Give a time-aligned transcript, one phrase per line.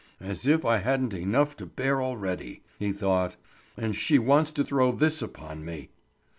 [0.19, 3.35] "As if I hadn't enough to bear already!" he thought.
[3.77, 5.89] "And she wants to throw this upon me!"